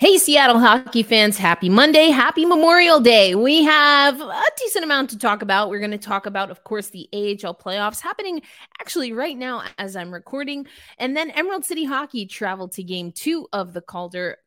[0.00, 3.34] Hey, Seattle hockey fans, happy Monday, happy Memorial Day.
[3.34, 5.68] We have a decent amount to talk about.
[5.68, 8.40] We're going to talk about, of course, the AHL playoffs happening
[8.80, 10.66] actually right now as I'm recording.
[10.96, 14.38] And then Emerald City Hockey traveled to game two of the Calder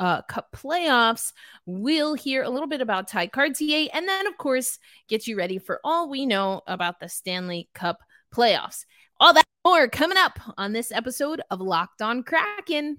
[0.00, 1.32] uh, Cup playoffs.
[1.64, 5.58] We'll hear a little bit about Tye Kartye and then, of course, get you ready
[5.58, 8.00] for all we know about the Stanley Cup
[8.34, 8.84] playoffs.
[9.20, 12.98] All that more coming up on this episode of Locked On Kraken.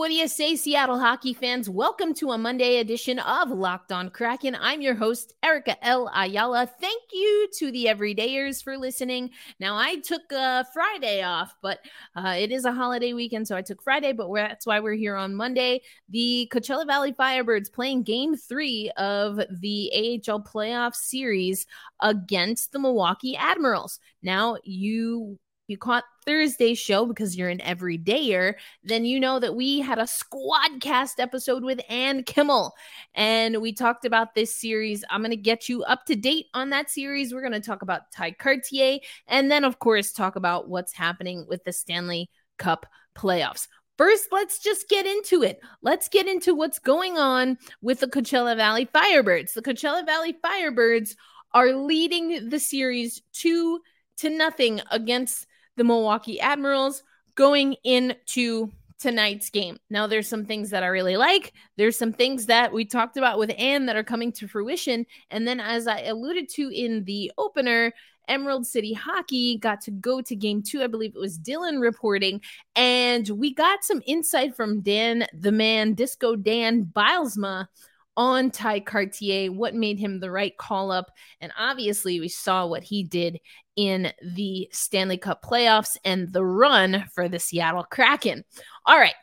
[0.00, 1.68] what do you say, Seattle hockey fans?
[1.68, 4.56] Welcome to a Monday edition of Locked On Kraken.
[4.58, 6.10] I'm your host, Erica L.
[6.14, 6.66] Ayala.
[6.80, 9.28] Thank you to the everydayers for listening.
[9.58, 11.80] Now, I took uh, Friday off, but
[12.16, 15.16] uh, it is a holiday weekend, so I took Friday, but that's why we're here
[15.16, 15.82] on Monday.
[16.08, 19.92] The Coachella Valley Firebirds playing game three of the
[20.26, 21.66] AHL playoff series
[22.00, 24.00] against the Milwaukee Admirals.
[24.22, 25.38] Now, you
[25.70, 28.54] you caught Thursday's show because you're an everydayer,
[28.84, 32.74] then you know that we had a squad cast episode with Ann Kimmel.
[33.14, 35.04] And we talked about this series.
[35.08, 37.32] I'm going to get you up to date on that series.
[37.32, 41.46] We're going to talk about Tye Kartye and then, of course, talk about what's happening
[41.48, 43.68] with the Stanley Cup playoffs.
[43.96, 45.60] First, let's just get into it.
[45.82, 49.52] Let's get into what's going on with the Coachella Valley Firebirds.
[49.52, 51.16] The Coachella Valley Firebirds
[51.52, 53.80] are leading the series two
[54.18, 55.46] to nothing against
[55.80, 57.04] the Milwaukee Admirals
[57.36, 59.78] going into tonight's game.
[59.88, 61.54] Now, there's some things that I really like.
[61.78, 65.06] There's some things that we talked about with Anne that are coming to fruition.
[65.30, 67.94] And then, as I alluded to in the opener,
[68.28, 70.82] Emerald City Hockey got to go to game two.
[70.82, 72.42] I believe it was Dylan reporting.
[72.76, 77.68] And we got some insight from Dan, the man, Disco Dan Bylsma
[78.16, 81.10] on Tye Kartye, what made him the right call up.
[81.40, 83.40] And obviously, we saw what he did
[83.76, 88.44] in the Stanley Cup playoffs and the run for the Seattle Kraken.
[88.84, 89.14] All right.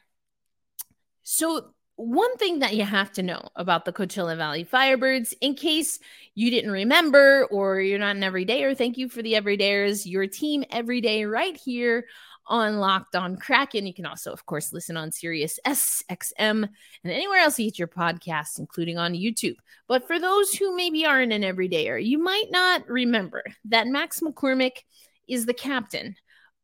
[1.23, 5.99] So, one thing that you have to know about the Coachella Valley Firebirds, in case
[6.35, 10.63] you didn't remember or you're not an everydayer, thank you for the everydayers, your team
[10.69, 12.05] every day right here
[12.47, 13.85] on Locked On Kraken.
[13.85, 16.69] You can also, of course, listen on Sirius SXM and
[17.03, 19.55] anywhere else you get your podcasts, including on YouTube.
[19.87, 24.83] But for those who maybe aren't an everydayer, you might not remember that Max McCormick
[25.27, 26.15] is the captain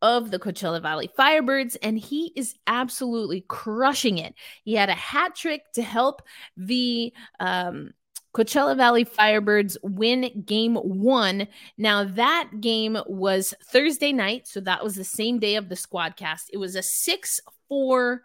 [0.02, 4.36] of the Coachella Valley Firebirds, and he is absolutely crushing it.
[4.64, 6.22] He had a hat trick to help
[6.58, 7.92] the um,
[8.34, 11.48] Coachella Valley Firebirds win game one.
[11.78, 14.48] Now, that game was Thursday night.
[14.48, 16.50] So that was the same day of the squad cast.
[16.52, 18.22] It was a 6 4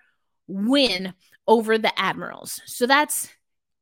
[0.46, 1.14] win
[1.46, 2.60] over the Admirals.
[2.66, 3.28] So that's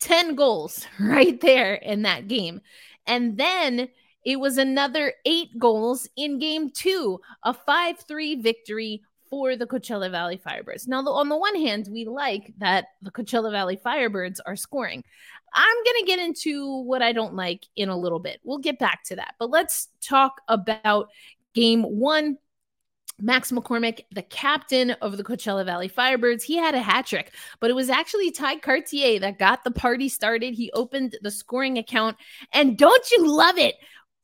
[0.01, 2.61] 10 goals right there in that game.
[3.07, 3.89] And then
[4.25, 10.11] it was another eight goals in game two, a 5 3 victory for the Coachella
[10.11, 10.87] Valley Firebirds.
[10.87, 15.05] Now, on the one hand, we like that the Coachella Valley Firebirds are scoring.
[15.55, 18.41] I'm going to get into what I don't like in a little bit.
[18.45, 19.35] We'll get back to that.
[19.39, 21.09] But let's talk about
[21.55, 22.39] game one.
[23.19, 27.71] Max McCormick, the captain of the Coachella Valley Firebirds, he had a hat trick, but
[27.71, 30.53] it was actually Tye Kartye that got the party started.
[30.53, 32.19] He opened the scoring account,
[32.53, 33.77] and don't you love it?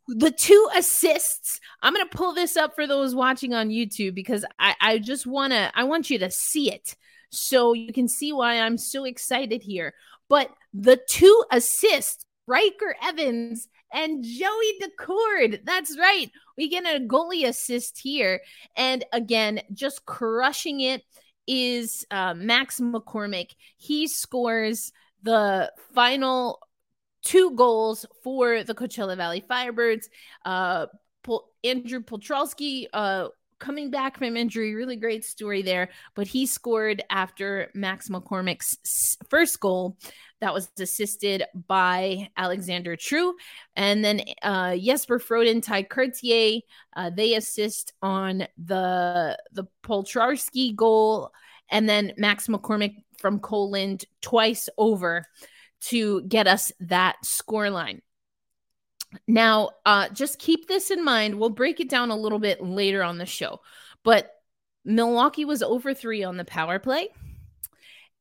[0.09, 1.59] The two assists.
[1.81, 5.73] I'm gonna pull this up for those watching on YouTube because I, I just wanna
[5.75, 6.95] I want you to see it
[7.31, 9.95] so you can see why I'm so excited here.
[10.33, 15.61] But the two assists, Ryker Evans and Joey Daccord.
[15.67, 16.31] That's right.
[16.57, 18.41] We get a goalie assist here.
[18.75, 21.03] And again, just crushing it
[21.47, 23.51] is uh, Max McCormick.
[23.77, 24.91] He scores
[25.23, 26.61] the final
[27.23, 30.07] two goals for the Coachella Valley Firebirds.
[30.47, 30.87] Uh,
[31.63, 33.29] Andrew Poturalski uh,
[33.63, 34.75] coming back from injury.
[34.75, 35.89] Really great story there.
[36.15, 39.97] But he scored after Max McCormick's first goal
[40.41, 43.35] that was assisted by Alexander True.
[43.77, 46.63] And then uh, Jesper Froden, Tye Kartye,
[46.97, 51.31] uh, they assist on the, the Poturalski goal.
[51.71, 55.25] And then Max McCormick from Coland twice over
[55.83, 58.03] to get us that score line.
[59.27, 61.35] Now, uh, just keep this in mind.
[61.39, 63.61] We'll break it down a little bit later on the show.
[64.05, 64.31] But
[64.85, 67.09] Milwaukee was over three on the power play.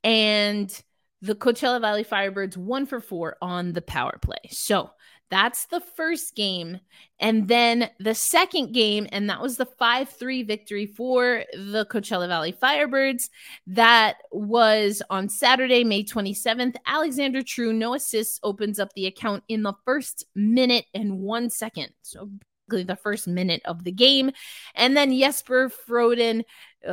[0.04, 0.84] and
[1.22, 4.50] the Coachella Valley Firebirds one for four on the power play.
[4.50, 4.90] So
[5.32, 6.80] that's the first game.
[7.20, 12.28] And then the second game, and that was the 5 3 victory for the Coachella
[12.28, 13.30] Valley Firebirds.
[13.66, 16.76] That was on Saturday, May 27th.
[16.86, 21.90] Alexander True, no assists, opens up the account in the first minute and one second.
[22.02, 22.30] So
[22.68, 24.32] the first minute of the game.
[24.76, 26.44] And then Jesper Froden,
[26.88, 26.90] uh,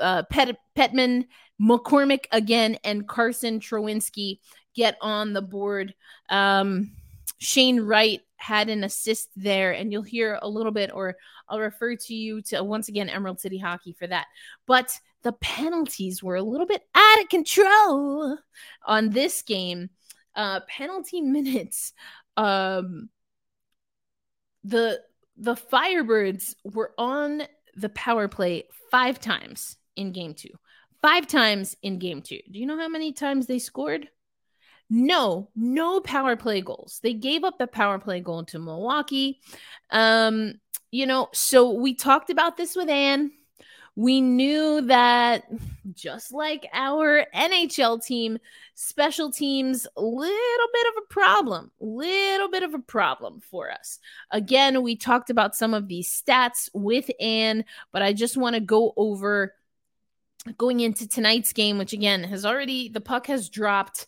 [0.00, 1.24] uh, Pet- Petman,
[1.60, 4.40] McCormick again, and Carson Twarynski
[4.74, 5.94] get on the board.
[6.28, 6.92] Um,
[7.38, 11.16] Shane Wright had an assist there, and you'll hear a little bit, or
[11.48, 14.26] I'll refer to you to once again Emerald City Hockey for that.
[14.66, 18.38] But the penalties were a little bit out of control
[18.86, 19.90] on this game.
[20.34, 21.92] Uh, penalty minutes.
[22.36, 23.08] Um,
[24.64, 25.00] the
[25.36, 27.42] the Firebirds were on
[27.76, 30.50] the power play five times in game two.
[31.02, 32.38] Five times in game two.
[32.50, 34.08] Do you know how many times they scored?
[34.96, 37.00] No, no power play goals.
[37.02, 39.40] They gave up the power play goal to Milwaukee.
[39.90, 40.60] Um,
[40.92, 43.32] you know, so we talked about this with Anne.
[43.96, 45.46] We knew that
[45.94, 48.38] just like our NHL team,
[48.76, 53.98] special teams, little bit of a problem, little bit of a problem for us.
[54.30, 58.60] Again, we talked about some of these stats with Anne, but I just want to
[58.60, 59.54] go over
[60.56, 64.06] going into tonight's game, which again has already, the puck has dropped.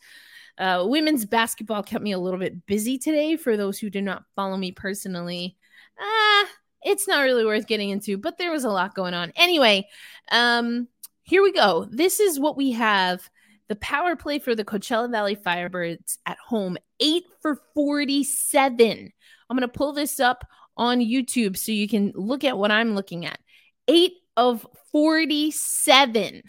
[0.58, 3.36] Uh, women's basketball kept me a little bit busy today.
[3.36, 5.56] For those who did not follow me personally,
[6.00, 6.46] ah,
[6.82, 9.32] it's not really worth getting into, but there was a lot going on.
[9.36, 9.88] Anyway,
[10.30, 10.88] um,
[11.24, 11.86] here we go.
[11.90, 13.28] This is what we have.
[13.68, 19.12] The power play for the Coachella Valley Firebirds at home, eight for 47.
[19.50, 20.44] I'm going to pull this up
[20.76, 23.40] on YouTube so you can look at what I'm looking at.
[23.88, 26.42] Eight of 47.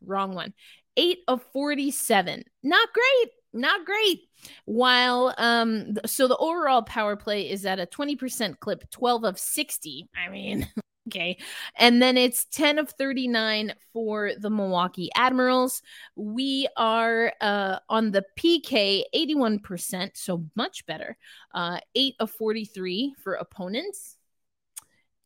[0.00, 0.54] Wrong one.
[0.96, 2.44] Eight of 47.
[2.62, 4.20] Not great not great.
[4.64, 10.08] While um so the overall power play is at a 20% clip, 12 of 60.
[10.16, 10.68] I mean,
[11.08, 11.38] okay.
[11.76, 15.82] And then it's 10 of 39 for the Milwaukee Admirals.
[16.14, 21.16] We are uh on the PK 81%, so much better.
[21.54, 24.15] Uh 8 of 43 for opponents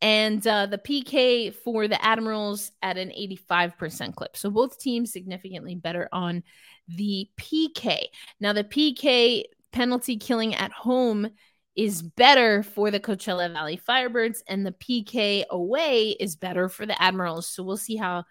[0.01, 4.35] and uh, the PK for the Admirals at an 85% clip.
[4.35, 6.43] So both teams significantly better on
[6.87, 8.05] the PK.
[8.39, 11.29] Now, the PK penalty killing at home
[11.75, 17.01] is better for the Coachella Valley Firebirds, and the PK away is better for the
[17.01, 17.47] Admirals.
[17.47, 18.25] So we'll see how,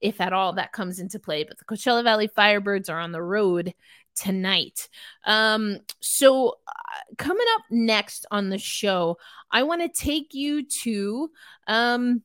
[0.00, 1.44] if at all, that comes into play.
[1.44, 3.74] But the Coachella Valley Firebirds are on the road
[4.16, 4.88] tonight.
[5.24, 9.18] Um, so, uh, coming up next on the show,
[9.50, 11.30] I want to take you to
[11.66, 12.22] um,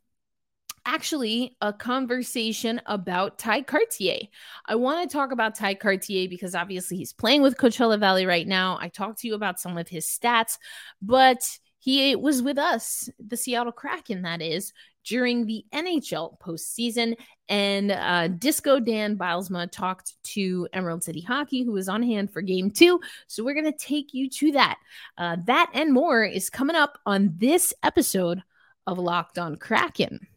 [0.85, 4.29] actually a conversation about Tye Kartye.
[4.65, 8.47] I want to talk about Tye Kartye because obviously he's playing with Coachella Valley right
[8.47, 8.77] now.
[8.81, 10.57] I talked to you about some of his stats,
[11.01, 11.41] but
[11.79, 14.71] he was with us, the Seattle Kraken, that is,
[15.03, 17.15] during the NHL postseason.
[17.50, 22.42] And uh, Disco Dan Bylsma talked to Emerald City Hockey, who was on hand for
[22.42, 23.00] game two.
[23.27, 24.80] So we're going to take you to that.
[25.18, 28.42] Uh, that and more is coming up on this episode
[28.88, 30.27] of Locked on Kraken.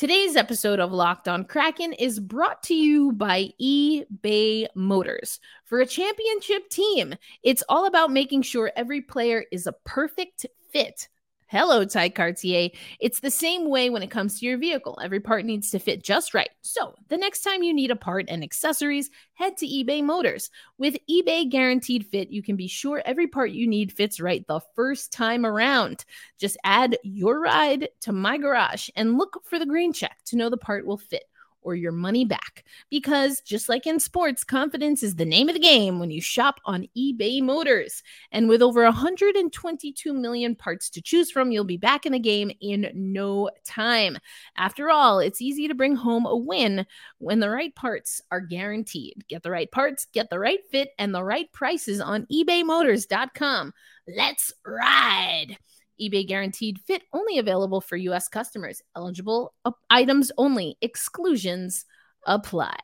[0.00, 5.40] Today's episode of Locked on Kraken is brought to you by eBay Motors.
[5.66, 11.08] For a championship team, it's all about making sure every player is a perfect fit
[11.50, 12.70] Hello, Tye Kartye.
[13.00, 14.96] It's the same way when it comes to your vehicle.
[15.02, 16.50] Every part needs to fit just right.
[16.60, 20.48] So, the next time you need a part and accessories, head to eBay Motors.
[20.78, 24.60] With eBay Guaranteed Fit, you can be sure every part you need fits right the
[24.76, 26.04] first time around.
[26.38, 30.50] Just add your ride to my garage and look for the green check to know
[30.50, 31.24] the part will fit
[31.62, 32.64] or your money back.
[32.90, 36.60] Because just like in sports, confidence is the name of the game when you shop
[36.64, 38.02] on eBay Motors.
[38.32, 42.50] And with over 122 million parts to choose from, you'll be back in the game
[42.60, 44.18] in no time.
[44.56, 46.86] After all, it's easy to bring home a win
[47.18, 49.24] when the right parts are guaranteed.
[49.28, 53.72] Get the right parts, get the right fit, and the right prices on ebaymotors.com.
[54.06, 55.58] Let's ride
[56.00, 58.82] eBay guaranteed fit only available for US customers.
[58.96, 60.76] Eligible uh, items only.
[60.80, 61.84] Exclusions
[62.26, 62.78] apply.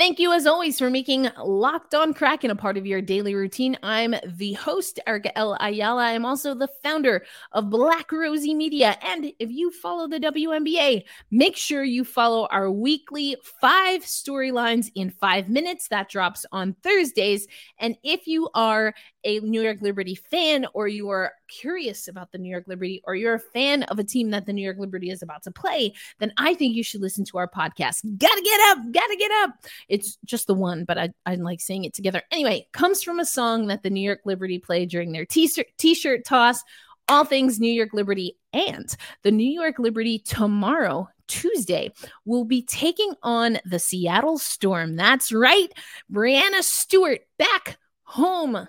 [0.00, 3.76] Thank you, as always, for making Locked On Kraken a part of your daily routine.
[3.82, 5.58] I'm the host, Erica L.
[5.60, 6.04] Ayala.
[6.04, 8.96] I'm also the founder of Black Rosie Media.
[9.02, 15.10] And if you follow the WNBA, make sure you follow our weekly five storylines in
[15.10, 15.88] five minutes.
[15.88, 17.46] That drops on Thursdays.
[17.78, 22.38] And if you are a New York Liberty fan or you are curious about the
[22.38, 25.10] New York Liberty or you're a fan of a team that the New York Liberty
[25.10, 28.02] is about to play, then I think you should listen to our podcast.
[28.16, 29.50] Gotta get up, gotta get up.
[29.88, 32.22] It's just the one, but I, I like saying it together.
[32.30, 36.24] Anyway, comes from a song that the New York Liberty played during their t-shirt, t-shirt
[36.24, 36.62] toss.
[37.08, 41.90] All things New York Liberty and the New York Liberty tomorrow Tuesday
[42.24, 44.94] will be taking on the Seattle Storm.
[44.94, 45.68] That's right.
[46.12, 48.68] Breanna Stewart back home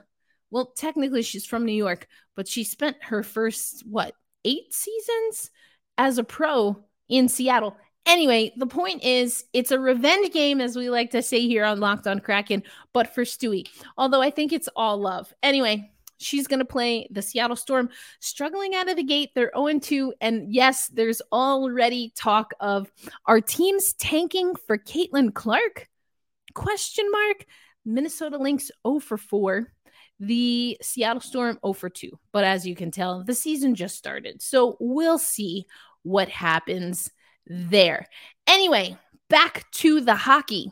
[0.52, 5.52] well, technically she's from New York, but she spent her first, what, eight seasons
[5.98, 7.76] as a pro in Seattle.
[8.06, 11.80] Anyway, the point is it's a revenge game, as we like to say here on
[11.80, 13.68] Locked on Kraken, but for Stewie.
[13.98, 15.32] Although I think it's all love.
[15.44, 19.32] Anyway, she's going to play the Seattle Storm, struggling out of the gate.
[19.36, 20.14] They're 0 2.
[20.20, 22.92] And yes, there's already talk of
[23.26, 25.88] our teams tanking for Caitlin Clark?
[26.54, 27.46] Question mark.
[27.86, 29.72] Minnesota Lynx 0 for 4
[30.22, 32.12] the Seattle Storm 0 for 2.
[32.32, 34.42] But as you can tell, the season just started.
[34.42, 35.66] So we'll see
[36.04, 37.10] what happens
[37.48, 38.06] there.
[38.46, 38.98] Anyway,
[39.30, 40.72] back to the hockey.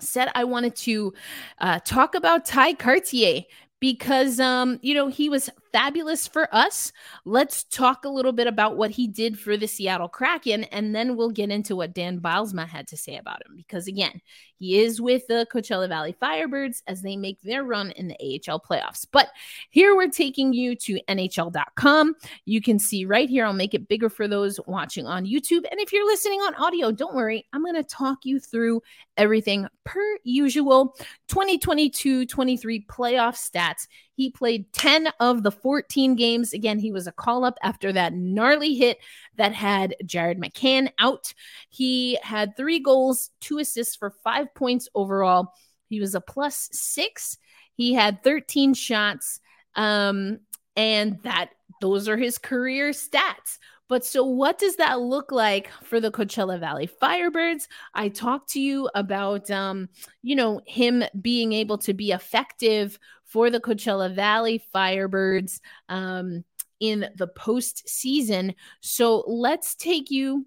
[0.00, 1.14] Said I wanted to
[1.58, 3.46] uh, talk about Tye Kartye
[3.80, 6.92] because um, you know he was fabulous for us.
[7.24, 11.16] Let's talk a little bit about what he did for the Seattle Kraken, and then
[11.16, 13.56] we'll get into what Dan Bylsma had to say about him.
[13.56, 14.20] Because again,
[14.62, 18.60] he is with the Coachella Valley Firebirds as they make their run in the AHL
[18.60, 19.04] playoffs.
[19.10, 19.28] But
[19.70, 22.14] here we're taking you to NHL.com.
[22.44, 25.64] You can see right here, I'll make it bigger for those watching on YouTube.
[25.68, 28.82] And if you're listening on audio, don't worry, I'm going to talk you through
[29.16, 30.94] everything per usual
[31.26, 33.88] 2022 23 playoff stats.
[34.22, 36.52] He played 10 of the 14 games.
[36.52, 38.98] Again, he was a call up after that gnarly hit
[39.34, 41.34] that had Jared McCann out.
[41.70, 45.54] He had three goals, two assists for five points overall.
[45.88, 47.36] He was a plus six.
[47.74, 49.40] He had 13 shots.
[49.74, 50.38] Um,
[50.76, 51.50] and that
[51.80, 53.58] those are his career stats.
[53.88, 57.66] But so, what does that look like for the Coachella Valley Firebirds?
[57.92, 59.88] I talked to you about, um,
[60.22, 63.00] you know, him being able to be effective
[63.32, 66.44] for the Coachella Valley Firebirds um,
[66.80, 68.54] in the postseason.
[68.80, 70.46] So, let's take you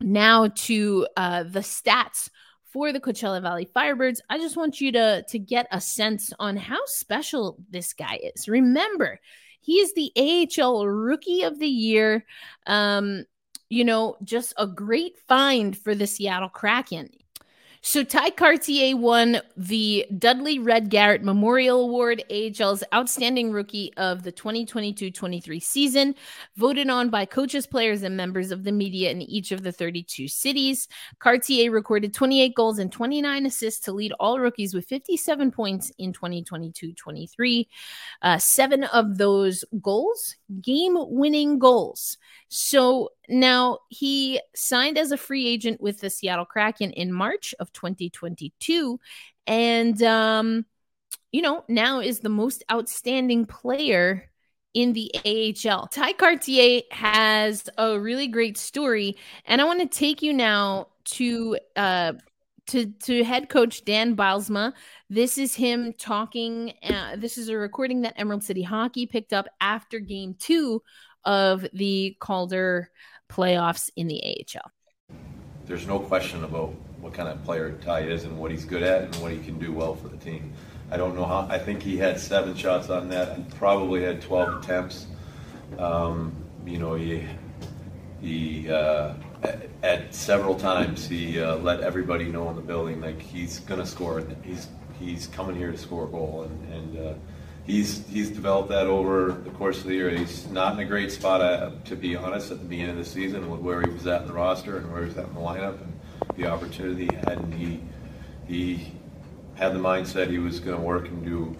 [0.00, 2.28] now to uh, the stats
[2.72, 4.18] for the Coachella Valley Firebirds.
[4.28, 8.48] I just want you to to get a sense on how special this guy is.
[8.48, 9.20] Remember,
[9.60, 12.24] he is the AHL Rookie of the Year.
[12.66, 13.24] Um,
[13.68, 17.08] you know, just a great find for the Seattle Kraken.
[17.84, 24.30] So Tye Kartye won the Dudley Red Garrett Memorial Award, AHL's Outstanding Rookie of the
[24.30, 26.14] 2022-23 season,
[26.56, 30.28] voted on by coaches, players, and members of the media in each of the 32
[30.28, 30.86] cities.
[31.20, 36.12] Kartye recorded 28 goals and 29 assists to lead all rookies with 57 points in
[36.12, 37.66] 2022-23.
[38.22, 42.16] Uh, seven of those goals, game-winning goals.
[42.46, 47.72] So now he signed as a free agent with the Seattle Kraken in March of
[47.72, 48.98] 2022.
[49.46, 50.66] And, um,
[51.30, 54.28] you know, now is the most outstanding player
[54.74, 55.86] in the AHL.
[55.88, 59.16] Tye Kartye has a really great story.
[59.44, 62.14] And I want to take you now to, uh,
[62.68, 64.72] to, to head coach Dan Bylsma.
[65.10, 66.72] This is him talking.
[66.82, 70.82] Uh, this is a recording that Emerald City Hockey picked up after game two
[71.24, 72.90] of the Calder
[73.30, 74.70] playoffs in the AHL.
[75.66, 79.02] There's no question about what kind of player Ty is and what he's good at
[79.02, 80.52] and what he can do well for the team.
[80.90, 81.46] I don't know how.
[81.48, 83.30] I think he had seven shots on that.
[83.30, 85.06] and probably had 12 attempts.
[85.78, 86.34] Um,
[86.66, 87.24] you know, he
[88.20, 93.20] he uh, at, at, several times he uh, let everybody know in the building like
[93.20, 94.22] he's gonna score.
[94.44, 96.98] He's he's coming here to score a goal and and.
[96.98, 97.14] Uh,
[97.66, 100.10] he's he's developed that over the course of the year.
[100.10, 103.10] He's not in a great spot, uh, to be honest, at the beginning of the
[103.10, 105.34] season with where he was at in the roster and where he was at in
[105.34, 105.92] the lineup and
[106.36, 107.38] the opportunity he had.
[107.38, 107.80] And he
[108.46, 108.92] he
[109.54, 111.56] had the mindset he was going to work and do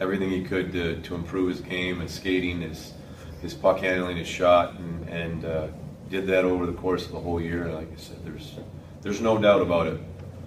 [0.00, 2.92] everything he could to, to improve his game, his skating, his
[3.40, 5.68] his puck handling, his shot, and and uh,
[6.10, 7.66] did that over the course of the whole year.
[7.68, 8.56] Like I said, there's
[9.02, 10.00] there's no doubt about it.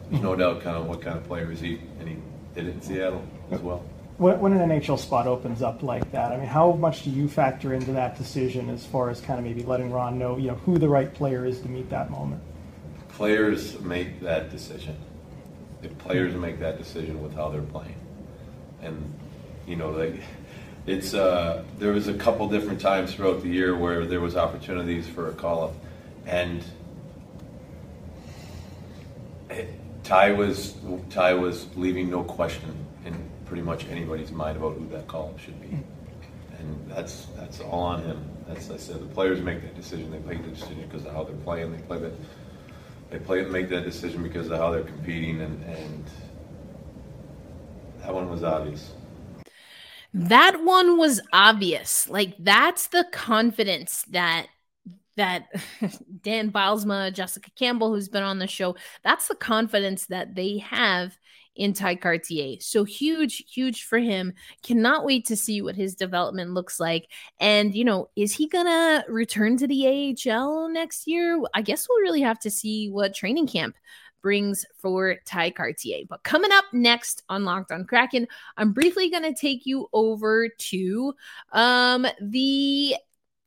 [0.10, 2.18] There's no doubt kind of what kind of player is he, and he
[2.54, 3.84] did it in Seattle as well
[4.24, 7.28] when, when an NHL spot opens up like that, I mean, how much do you
[7.28, 10.56] factor into that decision as far as kind of maybe letting Ron know, you know,
[10.56, 12.42] who the right player is to meet that moment?
[13.10, 14.96] Players make that decision.
[16.00, 17.98] Players make that decision with how they're playing,
[18.82, 19.14] and
[19.68, 20.22] you know they.
[20.86, 25.10] It's uh, there was a couple different times throughout the year where there was opportunities
[25.10, 25.74] for a call up,
[26.26, 26.64] and
[30.04, 30.76] Ty was
[31.10, 32.84] Ty was leaving no question
[33.54, 35.78] pretty much anybody's mind about who that call should be,
[36.58, 38.28] and that's that's all on him.
[38.48, 40.10] That's I said the players make that decision.
[40.10, 41.72] They make the decision because of how they're playing.
[41.72, 42.14] They play that
[43.12, 46.04] they play and make that decision because of how they're competing, and and
[48.00, 48.92] that one was obvious.
[50.16, 52.10] That one was obvious.
[52.10, 54.48] Like that's the confidence that
[55.16, 55.46] that
[56.24, 61.20] Dan Bylsma, Jessica Campbell, who's been on the show, that's the confidence that they have
[61.56, 62.62] in Tye Kartye.
[62.62, 64.34] So huge, huge for him.
[64.64, 67.10] Cannot wait to see what his development looks like.
[67.40, 71.40] And, you know, is he going to return to the AHL next year?
[71.54, 73.76] I guess we'll really have to see what training camp
[74.22, 76.08] brings for Tye Kartye.
[76.08, 80.48] But coming up next on Locked on Kraken, I'm briefly going to take you over
[80.48, 81.14] to
[81.52, 82.96] um, the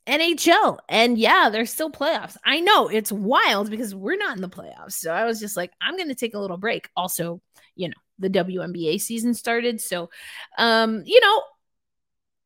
[0.06, 0.78] NHL.
[0.88, 2.36] And yeah, there's still playoffs.
[2.44, 4.92] I know it's wild because we're not in the playoffs.
[4.92, 6.88] So I was just like, I'm going to take a little break.
[6.96, 7.40] Also,
[7.74, 9.80] you know, the WNBA season started.
[9.80, 10.10] So,
[10.58, 11.42] um, you know,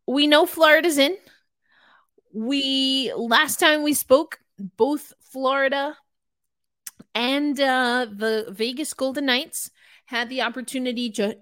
[0.06, 1.16] we know Florida's in.
[2.32, 4.38] We last time we spoke,
[4.76, 5.96] both Florida
[7.14, 9.70] and uh, the Vegas Golden Knights
[10.06, 11.36] had the opportunity to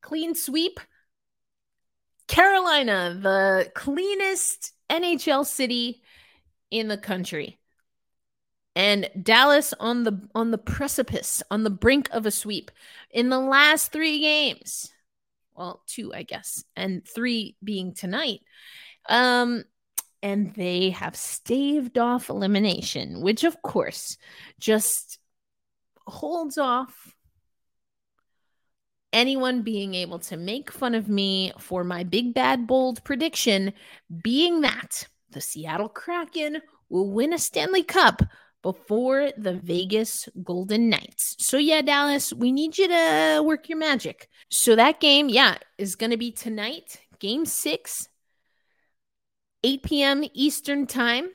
[0.00, 0.80] clean sweep
[2.28, 6.02] Carolina, the cleanest NHL city
[6.70, 7.58] in the country.
[8.74, 12.70] And Dallas on the on the precipice, on the brink of a sweep.
[13.10, 14.92] In the last 3 games,
[15.54, 18.40] well, two, I guess, and 3 being tonight.
[19.08, 19.64] Um
[20.22, 24.16] and they have staved off elimination, which of course
[24.60, 25.18] just
[26.06, 27.14] holds off
[29.12, 33.72] anyone being able to make fun of me for my big bad bold prediction
[34.22, 38.22] being that the Seattle Kraken will win a Stanley Cup
[38.62, 41.36] before the Vegas Golden Knights.
[41.38, 44.28] So yeah, Dallas, we need you to work your magic.
[44.50, 48.08] So that game, yeah, is going to be tonight, game 6
[49.64, 50.24] 8 p.m.
[50.34, 51.30] Eastern Time.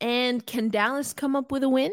[0.00, 1.92] And can Dallas come up with a win?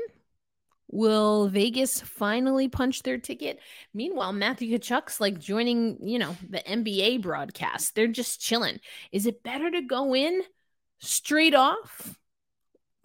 [0.91, 3.59] Will Vegas finally punch their ticket?
[3.93, 7.93] Meanwhile, Matthew Tkachuk's like joining, you know, the NBA broadcast.
[7.93, 8.79] They're just chilling.
[9.11, 10.41] Is it better to go in
[10.97, 12.17] straight off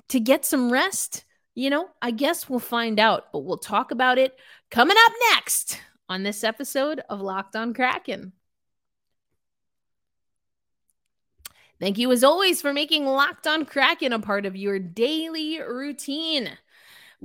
[0.08, 1.24] to get some rest?
[1.54, 4.34] You know, I guess we'll find out, but we'll talk about it
[4.70, 8.32] coming up next on this episode of Locked on Kraken.
[11.80, 16.56] Thank you, as always, for making Locked on Kraken a part of your daily routine.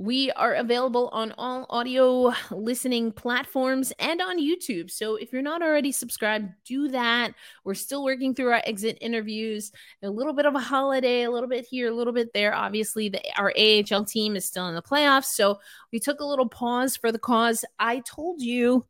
[0.00, 4.90] We are available on all audio listening platforms and on YouTube.
[4.90, 7.34] So if you're not already subscribed, do that.
[7.64, 9.72] We're still working through our exit interviews.
[10.02, 12.54] A little bit of a holiday, a little bit here, a little bit there.
[12.54, 15.26] Obviously, the, our AHL team is still in the playoffs.
[15.26, 15.60] So
[15.92, 17.62] we took a little pause for the cause.
[17.78, 18.86] I told you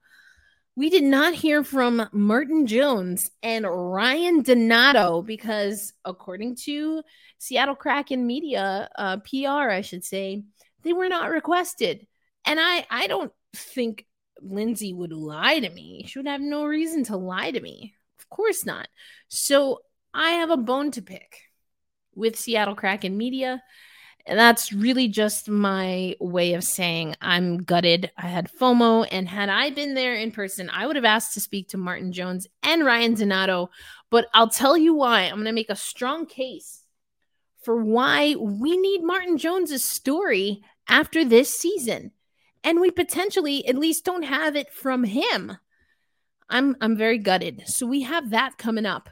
[0.76, 7.02] we did not hear from Martin Jones and Ryan Donato because, according to
[7.38, 10.44] Seattle Kraken media, uh, PR, I should say,
[10.82, 12.06] they were not requested.
[12.44, 14.06] And I I don't think
[14.40, 16.04] Lindsay would lie to me.
[16.06, 17.94] She would have no reason to lie to me.
[18.18, 18.88] Of course not.
[19.28, 19.80] So
[20.14, 21.42] I have a bone to pick
[22.14, 23.62] with Seattle Kraken Media.
[24.26, 28.10] And that's really just my way of saying I'm gutted.
[28.18, 31.40] I had FOMO, and had I been there in person, I would have asked to
[31.40, 33.70] speak to Martin Jones and Ryan Donato.
[34.10, 35.22] But I'll tell you why.
[35.22, 36.84] I'm going to make a strong case
[37.62, 42.12] for why we need Martin Jones's story after this season.
[42.62, 45.52] And we potentially at least don't have it from him.
[46.48, 47.62] I'm I'm very gutted.
[47.66, 49.08] So we have that coming up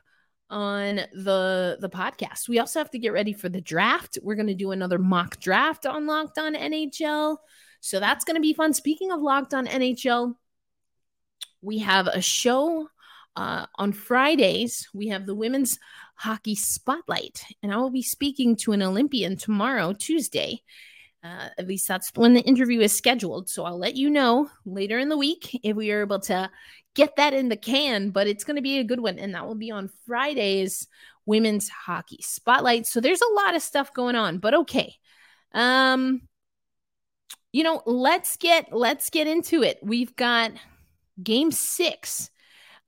[0.50, 2.48] on the the podcast.
[2.48, 4.18] We also have to get ready for the draft.
[4.22, 7.36] We're going to do another mock draft on Locked On NHL.
[7.80, 8.74] So that's going to be fun.
[8.74, 10.34] Speaking of Locked On NHL,
[11.62, 12.88] we have a show
[13.36, 14.88] uh, on Fridays.
[14.92, 15.78] We have the women's
[16.18, 20.62] hockey spotlight, and I will be speaking to an Olympian tomorrow, Tuesday.
[21.22, 23.48] Uh, at least that's when the interview is scheduled.
[23.48, 26.50] So I'll let you know later in the week if we are able to
[26.94, 29.18] get that in the can, but it's going to be a good one.
[29.18, 30.86] And that will be on Friday's
[31.26, 32.86] women's hockey spotlight.
[32.86, 34.94] So there's a lot of stuff going on, but okay.
[35.52, 36.22] Um,
[37.52, 39.78] you know, let's get let's get into it.
[39.82, 40.52] We've got
[41.22, 42.30] game six.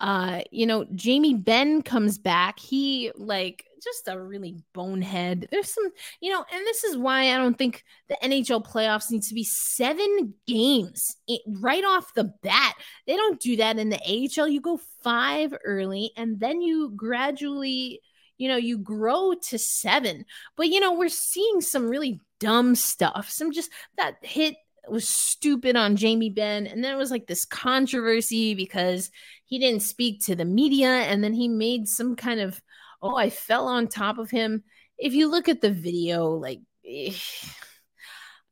[0.00, 2.58] Uh, you know, Jamie Benn comes back.
[2.58, 5.48] He like just a really bonehead.
[5.50, 9.28] There's some, you know, and this is why I don't think the NHL playoffs needs
[9.28, 12.74] to be seven games right off the bat.
[13.06, 14.48] They don't do that in the AHL.
[14.48, 18.00] You go five early and then you gradually,
[18.38, 20.24] you know, you grow to seven.
[20.56, 23.28] But, you know, we're seeing some really dumb stuff.
[23.30, 24.56] Some just that hit
[24.88, 26.66] was stupid on Jamie Benn.
[26.66, 29.10] And then it was like this controversy because
[29.44, 30.88] he didn't speak to the media.
[30.88, 32.62] And then he made some kind of,
[33.02, 34.62] oh, I fell on top of him.
[34.98, 36.60] If you look at the video, like,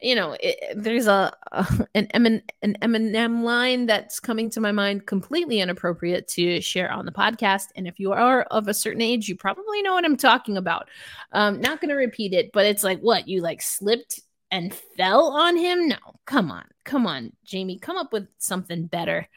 [0.01, 4.71] you know, it, there's a, a an Emin, an Eminem line that's coming to my
[4.71, 7.67] mind completely inappropriate to share on the podcast.
[7.75, 10.89] And if you are of a certain age, you probably know what I'm talking about.
[11.33, 15.29] Um, not going to repeat it, but it's like, what you like slipped and fell
[15.29, 15.89] on him?
[15.89, 19.29] No, come on, come on, Jamie, come up with something better.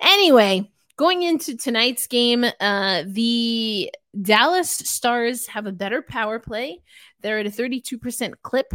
[0.00, 6.82] Anyway, going into tonight's game, uh, the Dallas Stars have a better power play.
[7.22, 8.72] They're at a 32% clip,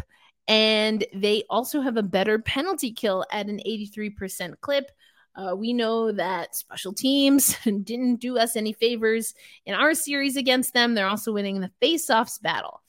[0.47, 4.89] and they also have a better penalty kill at an 83% clip.
[5.35, 9.33] Uh, we know that special teams didn't do us any favors
[9.65, 10.93] in our series against them.
[10.93, 12.82] They're also winning the face-offs battle.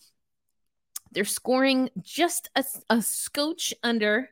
[1.14, 4.28] They're scoring just a, a scotch under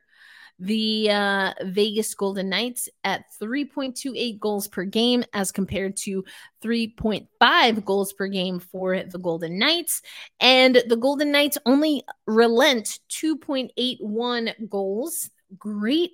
[0.59, 6.23] the uh, Vegas Golden Knights at 3.28 goals per game as compared to
[6.63, 10.01] 3.5 goals per game for the Golden Knights.
[10.39, 15.29] And the Golden Knights only relent 2.81 goals.
[15.57, 16.11] Great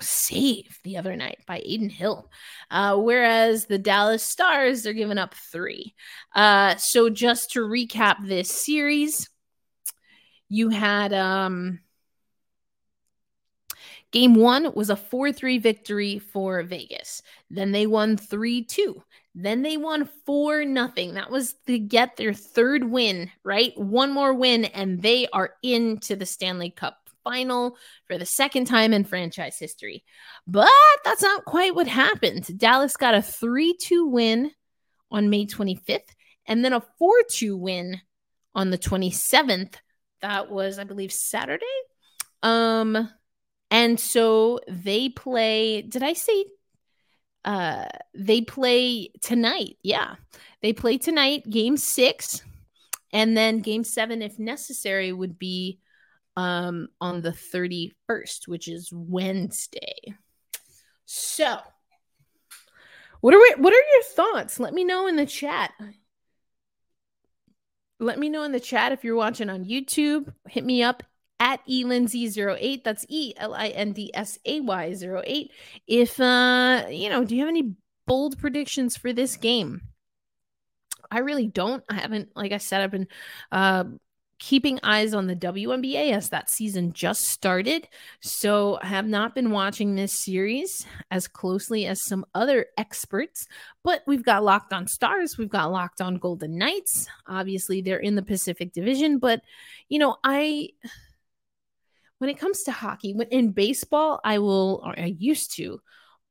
[0.00, 2.30] save the other night by Adin Hill.
[2.70, 5.94] Uh, whereas the Dallas Stars, they're giving up three.
[6.34, 9.28] Uh, so just to recap this series,
[10.52, 11.80] you had um
[14.10, 17.22] game one was a 4-3 victory for Vegas.
[17.50, 19.02] Then they won 3-2.
[19.34, 21.14] Then they won 4 nothing.
[21.14, 23.72] That was to get their third win, right?
[23.78, 28.92] One more win and they are into the Stanley Cup final for the second time
[28.92, 30.04] in franchise history.
[30.46, 30.68] But
[31.02, 32.58] that's not quite what happened.
[32.58, 34.50] Dallas got a 3-2 win
[35.10, 36.10] on May 25th
[36.44, 38.02] and then a 4-2 win
[38.54, 39.76] on the 27th
[40.22, 41.66] that was, I believe, Saturday.
[42.42, 43.08] Um,
[43.70, 45.82] and so they play.
[45.82, 46.46] Did I say?
[47.44, 49.76] Uh, they play tonight.
[49.82, 50.14] Yeah,
[50.60, 51.48] they play tonight.
[51.48, 52.42] Game six,
[53.12, 55.78] and then game seven, if necessary, would be
[56.36, 60.14] um on the 31st, which is Wednesday.
[61.04, 61.58] So,
[63.20, 64.58] what are we, what are your thoughts?
[64.58, 65.72] Let me know in the chat.
[68.02, 70.32] Let me know in the chat if you're watching on YouTube.
[70.48, 71.04] Hit me up
[71.38, 72.82] at elindsay08.
[72.82, 75.50] That's E L I N D S A Y 08.
[75.86, 77.74] If, uh, you know, do you have any
[78.06, 79.82] bold predictions for this game?
[81.12, 81.84] I really don't.
[81.88, 83.06] I haven't, like I said, I've been
[83.52, 83.84] uh,
[84.42, 87.86] keeping eyes on the WNBA as that season just started.
[88.18, 93.46] So I have not been watching this series as closely as some other experts,
[93.84, 97.06] but we've got Locked on Stars, we've got Locked on Golden Knights.
[97.28, 99.42] Obviously, they're in the Pacific Division, but
[99.88, 100.70] you know, I
[102.18, 105.80] when it comes to hockey, when in baseball, I will or I used to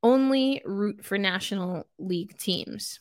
[0.03, 2.99] only root for National League teams.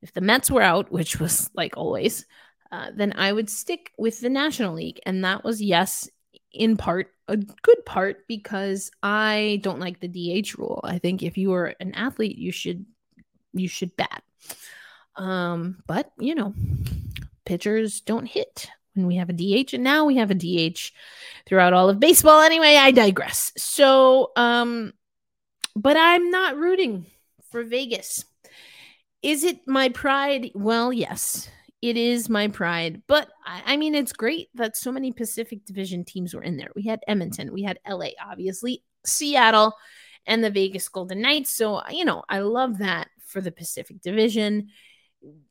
[0.00, 2.24] If the Mets were out, which was like always,
[2.72, 5.00] uh, then I would stick with the National League.
[5.04, 6.08] And that was, yes,
[6.52, 10.80] in part, a good part because I don't like the DH rule.
[10.84, 12.86] I think if you are an athlete, you should
[13.52, 14.22] you should bat.
[15.16, 16.54] Um, but you know,
[17.44, 20.92] pitchers don't hit when we have a DH, and now we have a DH
[21.46, 22.40] throughout all of baseball.
[22.40, 23.52] Anyway, I digress.
[23.56, 24.92] So, um,
[25.76, 27.06] but I'm not rooting
[27.50, 28.24] for Vegas.
[29.22, 30.50] Is it my pride?
[30.54, 31.48] Well, yes
[31.82, 33.02] it is my pride.
[33.06, 36.70] But I, mean, it's great that so many Pacific Division teams were in there.
[36.76, 39.74] We had Edmonton, we had LA, obviously, Seattle,
[40.26, 41.50] and the Vegas Golden Knights.
[41.50, 44.68] So, you know, I love that for the Pacific Division.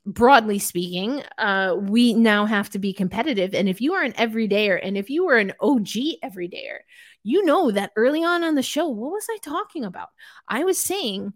[0.05, 3.53] Broadly speaking, uh, we now have to be competitive.
[3.53, 5.87] And if you are an everydayer and if you are an OG
[6.23, 6.79] everydayer,
[7.23, 10.09] you know that early on on the show, what was I talking about?
[10.47, 11.33] I was saying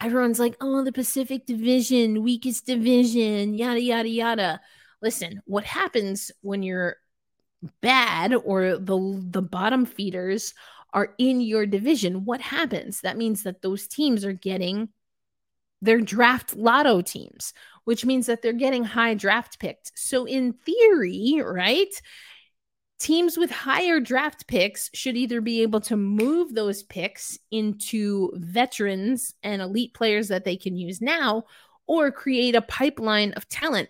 [0.00, 4.60] everyone's like, oh, the Pacific Division, weakest division, yada, yada, yada.
[5.02, 6.96] Listen, what happens when you're
[7.80, 10.54] bad or the the bottom feeders
[10.92, 12.24] are in your division?
[12.24, 13.00] What happens?
[13.00, 14.88] That means that those teams are getting
[15.82, 17.52] their draft lotto teams,
[17.84, 19.92] which means that they're getting high draft picked.
[19.94, 21.94] So in theory, right?
[22.98, 29.34] Teams with higher draft picks should either be able to move those picks into veterans
[29.42, 31.44] and elite players that they can use now
[31.86, 33.88] or create a pipeline of talent.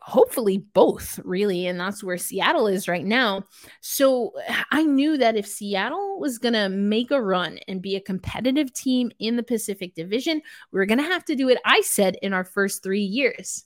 [0.00, 1.66] hopefully both, really.
[1.66, 3.44] And that's where Seattle is right now.
[3.82, 4.32] So
[4.70, 8.72] I knew that if Seattle was going to make a run and be a competitive
[8.72, 10.40] team in the Pacific Division,
[10.72, 13.64] we are going to have to do it, I said, in our first three years.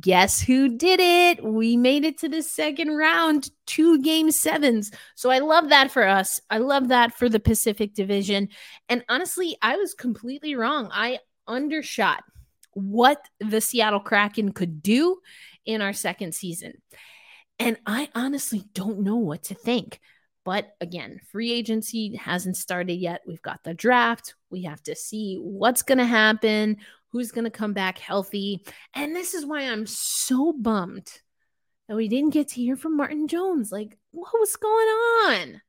[0.00, 1.44] Guess who did it?
[1.44, 4.90] We made it to the second round, two game sevens.
[5.14, 6.40] So I love that for us.
[6.50, 8.48] I love that for the Pacific Division.
[8.88, 10.88] And honestly, I was completely wrong.
[10.92, 12.24] I undershot
[12.72, 15.18] what the Seattle Kraken could do
[15.66, 16.74] in our second season.
[17.58, 20.00] And I honestly don't know what to think.
[20.44, 23.22] But again, free agency hasn't started yet.
[23.26, 24.34] We've got the draft.
[24.50, 26.78] We have to see what's going to happen,
[27.14, 28.60] who's going to come back healthy.
[28.92, 31.06] And this is why I'm so bummed
[31.86, 33.70] that we didn't get to hear from Martin Jones.
[33.70, 35.60] Like, what was going on?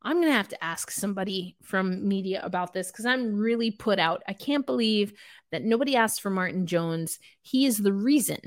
[0.00, 3.98] I'm going to have to ask somebody from media about this because I'm really put
[3.98, 4.22] out.
[4.26, 5.12] I can't believe
[5.52, 7.18] that nobody asked for Martin Jones.
[7.42, 8.40] He is the reason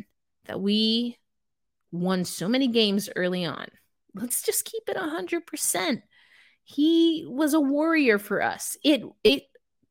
[0.45, 1.19] that we
[1.91, 3.67] won so many games early on.
[4.15, 6.01] Let's just keep it 100%.
[6.63, 8.77] He was a warrior for us.
[8.83, 9.43] It it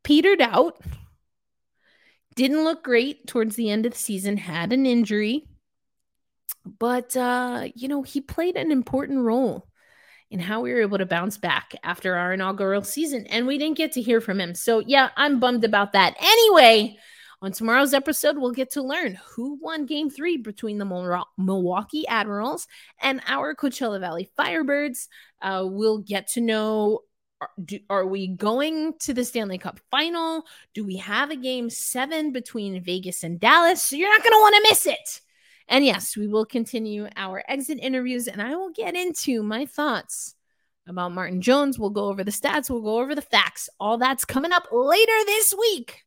[0.02, 0.82] petered out.
[2.34, 5.46] Didn't look great towards the end of the season, had an injury.
[6.64, 9.66] But uh, you know, he played an important role
[10.30, 13.76] in how we were able to bounce back after our inaugural season and we didn't
[13.76, 14.54] get to hear from him.
[14.54, 16.14] So, yeah, I'm bummed about that.
[16.20, 16.96] Anyway,
[17.42, 22.68] on tomorrow's episode, we'll get to learn who won game three between the Milwaukee Admirals
[23.00, 25.08] and our Coachella Valley Firebirds.
[25.42, 27.00] Uh, we'll get to know
[27.40, 30.44] are, do, are we going to the Stanley Cup final?
[30.74, 33.82] Do we have a game seven between Vegas and Dallas?
[33.82, 35.20] So you're not going to want to miss it.
[35.68, 40.34] And yes, we will continue our exit interviews and I will get into my thoughts
[40.88, 41.78] about Martin Jones.
[41.78, 43.68] We'll go over the stats, we'll go over the facts.
[43.78, 46.04] All that's coming up later this week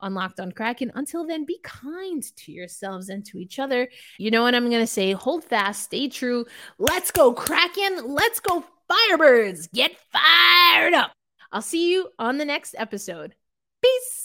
[0.00, 0.92] on Locked on Kraken.
[0.94, 3.88] Until then, be kind to yourselves and to each other.
[4.18, 5.12] You know what I'm going to say?
[5.12, 6.44] Hold fast, stay true.
[6.78, 8.06] Let's go, Kraken.
[8.06, 9.70] Let's go, Firebirds.
[9.72, 11.12] Get fired up.
[11.52, 13.34] I'll see you on the next episode.
[13.82, 14.15] Peace.